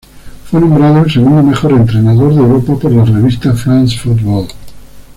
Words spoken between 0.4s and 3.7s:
Fue nombrado el segundo mejor entrenador de Europa por la revista